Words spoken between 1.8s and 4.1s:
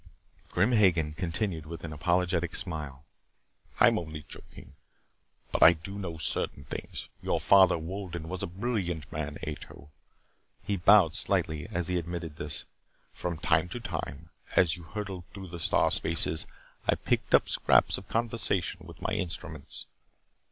an apologetic smile. "I'm